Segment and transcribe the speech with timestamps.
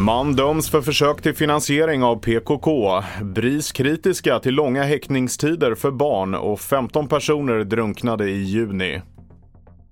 [0.00, 3.02] Man döms för försök till finansiering av PKK.
[3.22, 9.00] BRIS kritiska till långa häktningstider för barn och 15 personer drunknade i juni.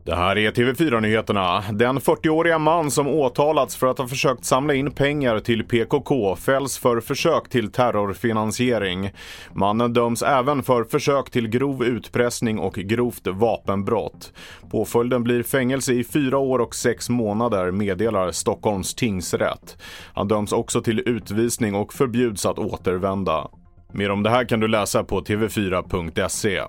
[0.08, 1.64] Det här är TV4-nyheterna.
[1.72, 6.78] Den 40-åriga man som åtalats för att ha försökt samla in pengar till PKK fälls
[6.78, 9.10] för försök till terrorfinansiering.
[9.52, 14.32] Mannen döms även för försök till grov utpressning och grovt vapenbrott.
[14.70, 19.77] Påföljden blir fängelse i fyra år och sex månader, meddelar Stockholms tingsrätt.
[20.14, 23.48] Han döms också till utvisning och förbjuds att återvända.
[23.92, 26.62] Mer om det här kan du läsa på tv4.se.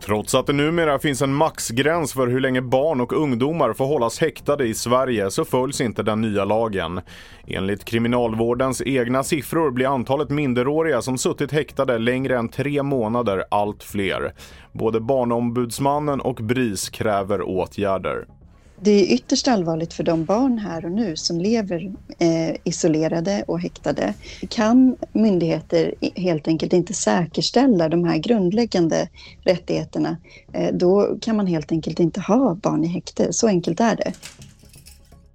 [0.00, 4.20] Trots att det numera finns en maxgräns för hur länge barn och ungdomar får hållas
[4.20, 7.00] häktade i Sverige så följs inte den nya lagen.
[7.46, 13.82] Enligt Kriminalvårdens egna siffror blir antalet minderåriga som suttit häktade längre än tre månader allt
[13.82, 14.32] fler.
[14.72, 18.37] Både Barnombudsmannen och BRIS kräver åtgärder.
[18.80, 23.60] Det är ytterst allvarligt för de barn här och nu som lever eh, isolerade och
[23.60, 24.14] häktade.
[24.48, 29.08] Kan myndigheter helt enkelt inte säkerställa de här grundläggande
[29.42, 30.16] rättigheterna,
[30.52, 33.32] eh, då kan man helt enkelt inte ha barn i häkte.
[33.32, 34.12] Så enkelt är det.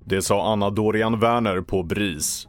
[0.05, 2.47] Det sa Anna Dorian Werner på BRIS.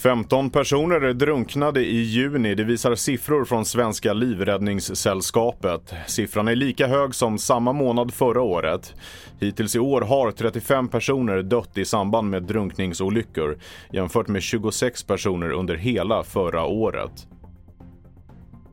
[0.00, 5.94] 15 personer drunknade i juni, det visar siffror från Svenska Livräddningssällskapet.
[6.06, 8.94] Siffran är lika hög som samma månad förra året.
[9.40, 13.58] Hittills i år har 35 personer dött i samband med drunkningsolyckor
[13.92, 17.26] jämfört med 26 personer under hela förra året.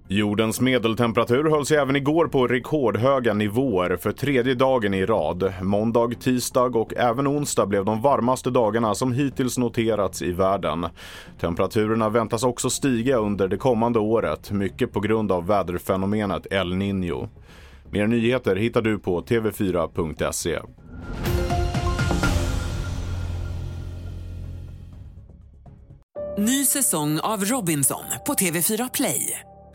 [0.10, 5.54] Jordens medeltemperatur höll sig även igår på rekordhöga nivåer för tredje dagen i rad.
[5.62, 10.86] Måndag, tisdag och även onsdag blev de varmaste dagarna som hittills noterats i världen.
[11.40, 17.30] Temperaturerna väntas också stiga under det kommande året, mycket på grund av väderfenomenet El Niño.
[17.90, 20.60] Mer nyheter hittar du på tv4.se.
[26.38, 29.40] Ny säsong av Robinson på TV4 Play.